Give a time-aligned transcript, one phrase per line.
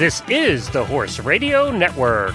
[0.00, 2.34] This is the Horse Radio Network.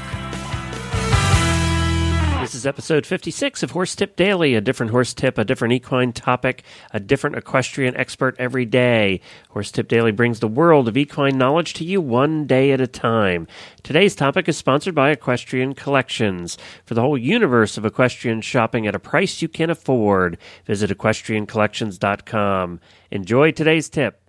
[2.39, 6.13] This is episode 56 of Horse Tip Daily, a different horse tip, a different equine
[6.13, 6.61] topic,
[6.91, 9.19] a different equestrian expert every day.
[9.49, 12.85] Horse Tip Daily brings the world of equine knowledge to you one day at a
[12.85, 13.47] time.
[13.81, 16.59] Today's topic is sponsored by Equestrian Collections.
[16.85, 22.79] For the whole universe of equestrian shopping at a price you can afford, visit equestriancollections.com.
[23.09, 24.21] Enjoy today's tip.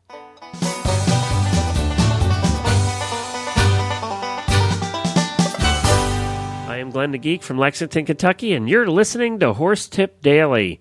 [6.96, 10.80] Glenn the Geek from Lexington, Kentucky, and you're listening to Horse Tip Daily.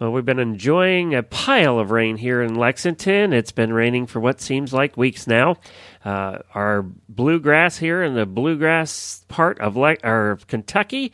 [0.00, 3.34] Well, we've been enjoying a pile of rain here in Lexington.
[3.34, 5.56] It's been raining for what seems like weeks now.
[6.06, 11.12] Uh, our bluegrass here in the bluegrass part of Le- or Kentucky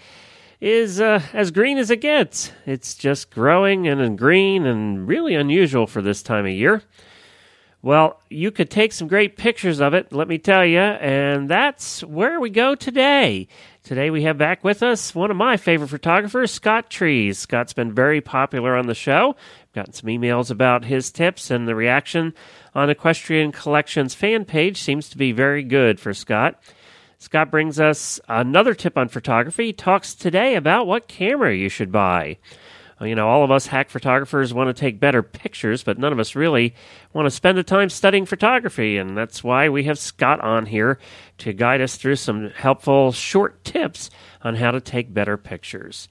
[0.60, 2.52] is uh, as green as it gets.
[2.64, 6.84] It's just growing and green and really unusual for this time of year.
[7.80, 12.02] Well, you could take some great pictures of it, let me tell you, and that's
[12.02, 13.46] where we go today.
[13.88, 17.38] Today we have back with us one of my favorite photographers, Scott Trees.
[17.38, 19.34] Scott's been very popular on the show.
[19.62, 22.34] I've gotten some emails about his tips, and the reaction
[22.74, 26.60] on Equestrian Collections fan page seems to be very good for Scott.
[27.16, 29.68] Scott brings us another tip on photography.
[29.68, 32.36] He talks today about what camera you should buy.
[33.00, 36.18] You know, all of us hack photographers want to take better pictures, but none of
[36.18, 36.74] us really
[37.12, 38.96] want to spend the time studying photography.
[38.96, 40.98] And that's why we have Scott on here
[41.38, 44.10] to guide us through some helpful short tips
[44.42, 46.08] on how to take better pictures.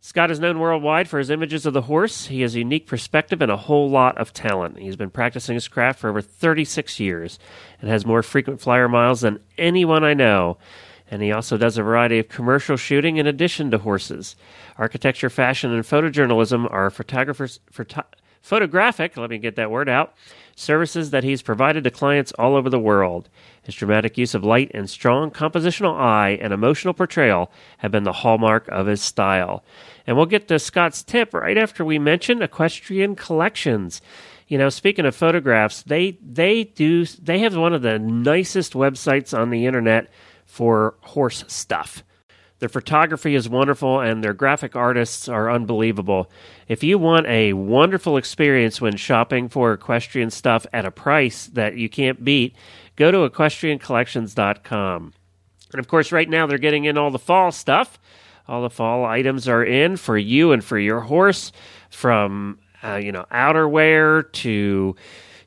[0.00, 2.26] Scott is known worldwide for his images of the horse.
[2.26, 4.78] He has a unique perspective and a whole lot of talent.
[4.78, 7.38] He's been practicing his craft for over 36 years
[7.80, 10.58] and has more frequent flyer miles than anyone I know
[11.10, 14.36] and he also does a variety of commercial shooting in addition to horses.
[14.76, 18.02] Architecture, fashion, and photojournalism are photographers photo,
[18.40, 20.14] photographic, let me get that word out,
[20.56, 23.28] services that he's provided to clients all over the world.
[23.62, 28.12] His dramatic use of light and strong compositional eye and emotional portrayal have been the
[28.12, 29.64] hallmark of his style.
[30.06, 34.00] And we'll get to Scott's tip right after we mention equestrian collections.
[34.46, 39.38] You know, speaking of photographs, they they do they have one of the nicest websites
[39.38, 40.10] on the internet
[40.48, 42.02] for horse stuff.
[42.58, 46.28] Their photography is wonderful and their graphic artists are unbelievable.
[46.66, 51.76] If you want a wonderful experience when shopping for equestrian stuff at a price that
[51.76, 52.56] you can't beat,
[52.96, 55.12] go to equestriancollections.com.
[55.72, 58.00] And of course, right now they're getting in all the fall stuff.
[58.48, 61.52] All the fall items are in for you and for your horse,
[61.90, 64.96] from uh, you know outerwear to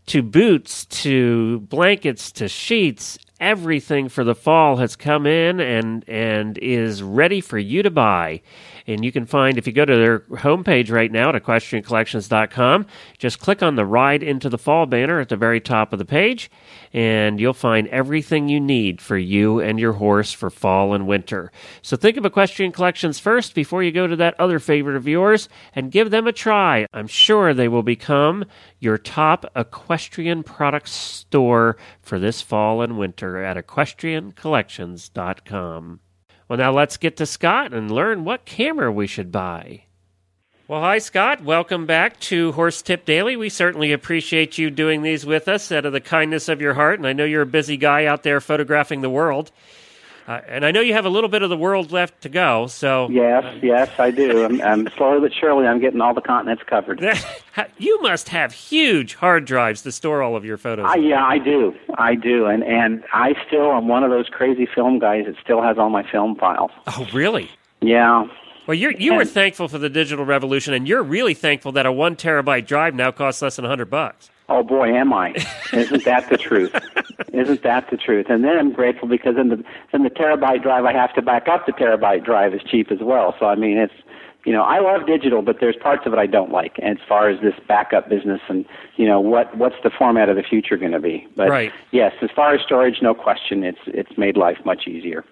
[0.05, 6.57] to boots to blankets to sheets everything for the fall has come in and and
[6.59, 8.41] is ready for you to buy.
[8.87, 12.85] And you can find, if you go to their homepage right now at equestriancollections.com,
[13.17, 16.05] just click on the Ride into the Fall banner at the very top of the
[16.05, 16.49] page,
[16.93, 21.51] and you'll find everything you need for you and your horse for fall and winter.
[21.81, 25.49] So think of Equestrian Collections first before you go to that other favorite of yours
[25.75, 26.87] and give them a try.
[26.93, 28.45] I'm sure they will become
[28.79, 35.99] your top equestrian product store for this fall and winter at equestriancollections.com.
[36.51, 39.83] Well, now let's get to Scott and learn what camera we should buy.
[40.67, 41.41] Well, hi, Scott.
[41.41, 43.37] Welcome back to Horse Tip Daily.
[43.37, 46.99] We certainly appreciate you doing these with us out of the kindness of your heart.
[46.99, 49.53] And I know you're a busy guy out there photographing the world.
[50.27, 52.67] Uh, and I know you have a little bit of the world left to go.
[52.67, 54.45] So yes, yes, I do.
[54.45, 57.01] I'm, I'm slowly but surely I'm getting all the continents covered.
[57.77, 60.85] you must have huge hard drives to store all of your photos.
[60.89, 61.75] Uh, yeah, I do.
[61.95, 65.61] I do, and and I still am one of those crazy film guys that still
[65.61, 66.71] has all my film files.
[66.87, 67.49] Oh, really?
[67.81, 68.27] Yeah.
[68.67, 71.91] Well, you you were thankful for the digital revolution, and you're really thankful that a
[71.91, 74.29] one terabyte drive now costs less than a hundred bucks.
[74.51, 75.33] Oh boy, am I!
[75.71, 76.75] Isn't that the truth?
[77.31, 78.25] Isn't that the truth?
[78.29, 79.63] And then I'm grateful because in the
[79.93, 82.99] in the terabyte drive, I have to back up the terabyte drive is cheap as
[82.99, 83.33] well.
[83.39, 83.93] So I mean, it's
[84.45, 86.77] you know, I love digital, but there's parts of it I don't like.
[86.81, 88.65] And as far as this backup business and
[88.97, 91.25] you know what what's the format of the future going to be?
[91.37, 91.71] But right.
[91.91, 95.23] yes, as far as storage, no question, it's it's made life much easier.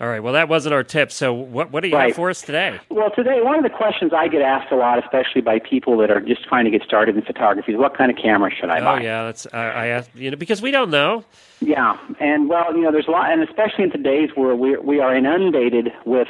[0.00, 0.20] All right.
[0.20, 1.10] Well, that wasn't our tip.
[1.10, 2.08] So, what what do you right.
[2.08, 2.78] have for us today?
[2.90, 6.10] Well, today one of the questions I get asked a lot, especially by people that
[6.10, 8.80] are just trying to get started in photography, is what kind of camera should I
[8.80, 8.98] oh, buy?
[8.98, 11.24] Oh yeah, that's I, I asked you know because we don't know.
[11.60, 15.00] Yeah, and well, you know, there's a lot, and especially in today's world, we we
[15.00, 16.28] are inundated with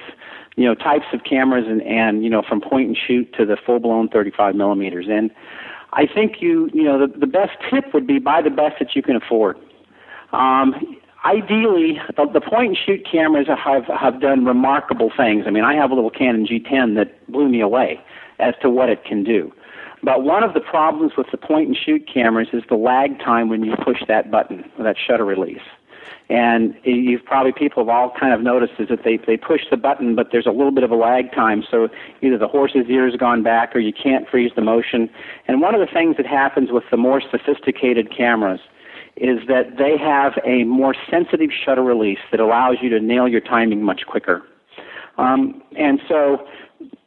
[0.54, 3.56] you know types of cameras and and you know from point and shoot to the
[3.56, 5.30] full blown 35 millimeters, and
[5.92, 8.94] I think you you know the the best tip would be buy the best that
[8.94, 9.58] you can afford.
[10.32, 10.96] Um,
[11.26, 15.44] ideally, the, the point and shoot cameras have have done remarkable things.
[15.46, 18.00] I mean, I have a little Canon G10 that blew me away
[18.38, 19.52] as to what it can do.
[20.02, 23.48] But one of the problems with the point and shoot cameras is the lag time
[23.48, 25.62] when you push that button, that shutter release.
[26.28, 29.76] And you've probably people have all kind of noticed is that they they push the
[29.76, 31.64] button, but there's a little bit of a lag time.
[31.68, 31.88] So
[32.20, 35.08] either the horse's ears gone back, or you can't freeze the motion.
[35.46, 38.60] And one of the things that happens with the more sophisticated cameras
[39.16, 43.40] is that they have a more sensitive shutter release that allows you to nail your
[43.40, 44.42] timing much quicker.
[45.18, 46.46] Um, and so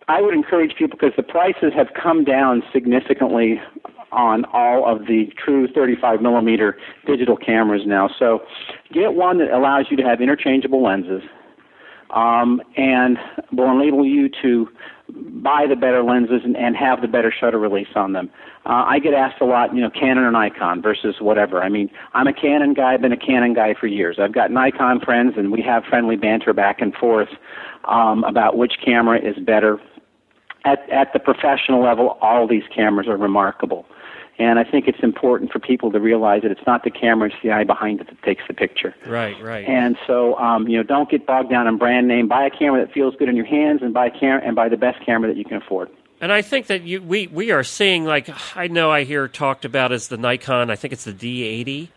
[0.08, 3.62] I would encourage people because the prices have come down significantly
[4.12, 8.10] on all of the true 35 millimeter digital cameras now.
[8.18, 8.40] So
[8.92, 11.22] get one that allows you to have interchangeable lenses
[12.10, 13.20] um, and
[13.52, 14.68] will enable you to
[15.50, 18.30] buy the better lenses and, and have the better shutter release on them.
[18.66, 21.64] Uh, I get asked a lot, you know, Canon or Nikon versus whatever.
[21.64, 24.18] I mean, I'm a Canon guy, I've been a Canon guy for years.
[24.22, 27.30] I've got Nikon friends, and we have friendly banter back and forth
[27.86, 29.80] um, about which camera is better.
[30.66, 33.88] At, at the professional level, all these cameras are remarkable.
[34.40, 37.36] And I think it's important for people to realize that it's not the camera, it's
[37.44, 38.96] the eye behind it that takes the picture.
[39.06, 39.68] Right, right.
[39.68, 42.30] And so, um, you know, don't get bogged down in brand name.
[42.30, 44.70] Buy a camera that feels good in your hands, and buy a cam- and buy
[44.70, 45.90] the best camera that you can afford.
[46.22, 49.66] And I think that you, we we are seeing like I know I hear talked
[49.66, 50.70] about as the Nikon.
[50.70, 51.90] I think it's the D80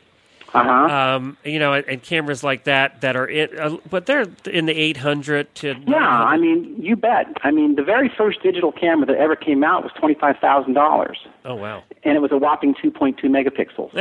[0.54, 1.16] uh-huh.
[1.16, 4.66] Um, you know, and, and, cameras like that that are in, uh, but they're in
[4.66, 5.74] the 800 to.
[5.86, 7.26] Yeah, I mean, you bet.
[7.42, 10.74] I mean, the very first digital camera that ever came out was twenty five thousand
[10.74, 11.18] dollars.
[11.44, 11.82] Oh wow!
[12.04, 13.92] And it was a whopping two point two megapixels.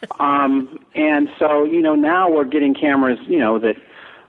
[0.20, 3.76] um, and so you know now we're getting cameras, you know that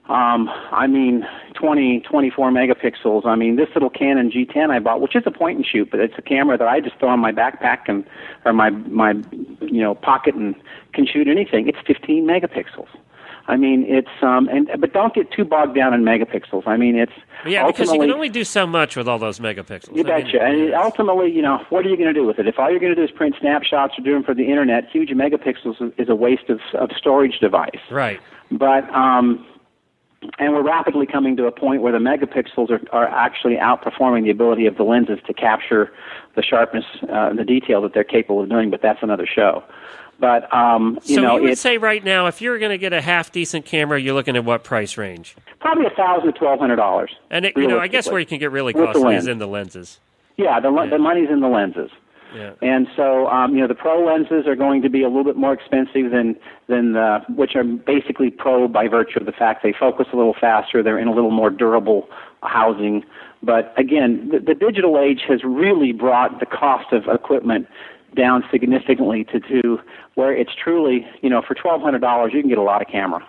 [0.08, 3.26] um, I mean, 20, 24 megapixels.
[3.26, 6.00] I mean, this little Canon G10 I bought, which is a point and shoot, but
[6.00, 8.04] it's a camera that I just throw in my backpack and
[8.44, 9.12] or my my
[9.60, 10.54] you know pocket and
[10.94, 11.68] can shoot anything.
[11.68, 12.88] It's 15 megapixels.
[13.46, 16.66] I mean, it's um, and but don't get too bogged down in megapixels.
[16.66, 17.12] I mean, it's
[17.44, 19.96] yeah, because you can only do so much with all those megapixels.
[19.96, 20.38] You I betcha.
[20.38, 22.46] Mean, and ultimately, you know, what are you going to do with it?
[22.46, 24.88] If all you're going to do is print snapshots or do them for the internet,
[24.88, 27.80] huge megapixels is a waste of of storage device.
[27.90, 28.20] Right.
[28.52, 29.44] But um,
[30.38, 34.30] and we're rapidly coming to a point where the megapixels are, are actually outperforming the
[34.30, 35.92] ability of the lenses to capture
[36.36, 39.62] the sharpness uh, and the detail that they're capable of doing, but that's another show.
[40.18, 42.92] But um, you so know, you would say right now, if you're going to get
[42.92, 45.34] a half decent camera, you're looking at what price range?
[45.60, 47.10] Probably a thousand to twelve hundred dollars.
[47.30, 49.46] And it, you know, I guess where you can get really costly is in the
[49.46, 49.98] lenses.
[50.36, 50.90] Yeah, the yeah.
[50.90, 51.90] the money's in the lenses.
[52.62, 55.36] And so, um, you know, the pro lenses are going to be a little bit
[55.36, 56.36] more expensive than
[56.68, 60.36] than the, which are basically pro by virtue of the fact they focus a little
[60.40, 62.08] faster, they're in a little more durable
[62.42, 63.04] housing.
[63.42, 67.66] But again, the, the digital age has really brought the cost of equipment
[68.16, 69.78] down significantly to, to
[70.14, 72.88] where it's truly, you know, for twelve hundred dollars you can get a lot of
[72.88, 73.26] camera.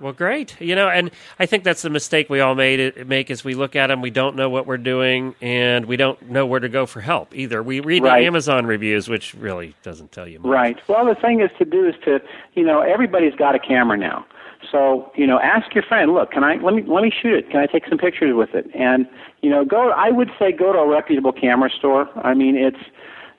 [0.00, 0.60] Well, great.
[0.60, 3.54] You know, and I think that's the mistake we all made it, make is we
[3.54, 6.68] look at them, we don't know what we're doing, and we don't know where to
[6.68, 7.62] go for help either.
[7.62, 8.20] We read right.
[8.20, 10.48] the Amazon reviews, which really doesn't tell you much.
[10.48, 10.78] Right.
[10.88, 12.20] Well, the thing is to do is to,
[12.54, 14.24] you know, everybody's got a camera now.
[14.70, 17.50] So, you know, ask your friend, look, can I let me let me shoot it?
[17.50, 18.66] Can I take some pictures with it?
[18.74, 19.08] And,
[19.40, 22.08] you know, go I would say go to a reputable camera store.
[22.16, 22.82] I mean, it's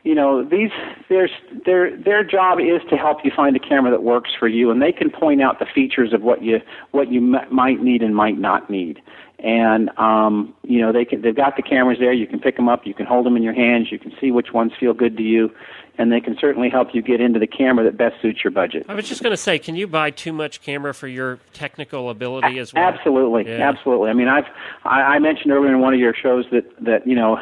[0.04, 0.72] you know these
[1.10, 1.32] there's
[1.66, 4.82] their their job is to help you find a camera that works for you and
[4.82, 6.60] they can point out the features of what you
[6.92, 9.02] what you m- might need and might not need.
[9.40, 12.70] And um you know they can they've got the cameras there you can pick them
[12.70, 15.18] up you can hold them in your hands you can see which ones feel good
[15.18, 15.52] to you
[16.00, 18.86] and they can certainly help you get into the camera that best suits your budget.
[18.88, 22.10] I was just going to say, can you buy too much camera for your technical
[22.10, 22.86] ability as well?
[22.86, 23.70] Absolutely, yeah.
[23.70, 24.10] absolutely.
[24.10, 24.46] I mean, I've
[24.86, 27.38] I, I mentioned earlier in one of your shows that that you know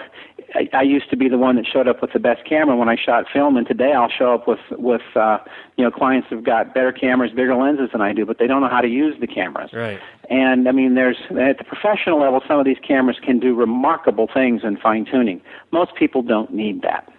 [0.56, 2.90] I, I used to be the one that showed up with the best camera when
[2.90, 5.38] I shot film, and today I'll show up with with uh,
[5.78, 8.62] you know clients who've got better cameras, bigger lenses than I do, but they don't
[8.62, 9.72] know how to use the cameras.
[9.72, 10.00] Right.
[10.32, 14.28] And I mean, there's at the professional level, some of these cameras can do remarkable
[14.34, 15.42] things in fine tuning.
[15.72, 17.12] Most people don't need that.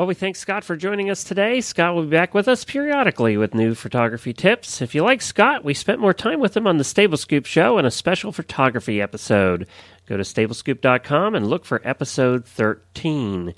[0.00, 1.60] Well, we thank Scott for joining us today.
[1.60, 4.80] Scott will be back with us periodically with new photography tips.
[4.80, 7.76] If you like Scott, we spent more time with him on the Stable Scoop show
[7.76, 9.66] in a special photography episode.
[10.06, 13.52] Go to stablescoop.com and look for episode 13.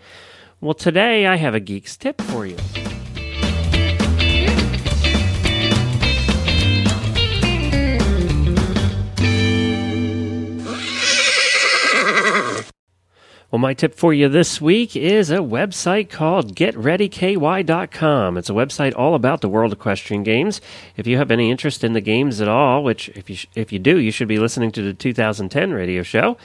[0.61, 2.56] Well, today I have a geek's tip for you.
[13.52, 18.38] Well, my tip for you this week is a website called GetReadyKY.com.
[18.38, 20.62] It's a website all about the world equestrian games.
[20.97, 23.78] If you have any interest in the games at all, which if you if you
[23.78, 26.38] do, you should be listening to the 2010 radio show.